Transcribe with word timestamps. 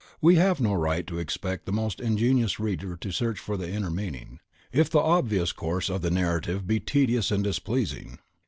We 0.19 0.33
have 0.37 0.59
no 0.59 0.73
right 0.73 1.05
to 1.05 1.19
expect 1.19 1.67
the 1.67 1.71
most 1.71 1.99
ingenious 2.01 2.59
reader 2.59 2.97
to 2.97 3.11
search 3.11 3.37
for 3.37 3.55
the 3.55 3.69
inner 3.71 3.91
meaning, 3.91 4.39
if 4.71 4.89
the 4.89 4.97
obvious 4.97 5.51
course 5.51 5.89
of 5.91 6.01
the 6.01 6.09
narrative 6.09 6.65
be 6.65 6.79
tedious 6.79 7.29
and 7.29 7.43
displeasing. 7.43 8.17